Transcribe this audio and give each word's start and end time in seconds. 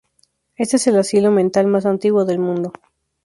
Este 0.55 0.77
es 0.77 0.87
el 0.87 0.97
asilo 0.97 1.29
mental 1.29 1.67
más 1.67 1.85
antiguo 1.85 2.25
del 2.25 2.39
mundo. 2.39 2.73